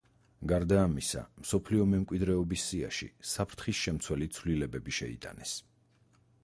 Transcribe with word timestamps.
გარდა 0.51 0.77
ამისა, 0.83 1.21
მსოფლიო 1.43 1.85
მემკვიდრეობის 1.91 2.65
სიაში 2.71 3.09
საფრთხის 3.33 3.83
შემცველი 3.87 4.31
ცვლილებები 4.39 4.97
შეიტანეს. 5.03 5.55